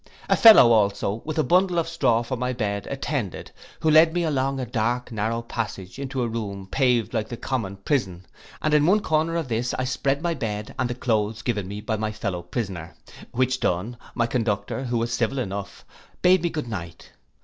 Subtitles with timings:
[0.27, 3.51] A fellow also, with a bundle of straw for my bed attended,
[3.81, 7.75] who led me along a dark narrow passage into a room paved like the common
[7.77, 8.25] prison,
[8.63, 11.81] and in one corner of this I spread my bed, and the cloaths given me
[11.81, 12.95] by my fellow prisoner;
[13.29, 15.85] which done, my conductor, who was civil enough,
[16.23, 17.11] bade me a good night.